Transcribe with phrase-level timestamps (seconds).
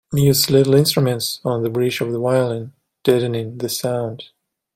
[0.11, 4.29] Mutes little instruments on the bridge of the violin, deadening the sound.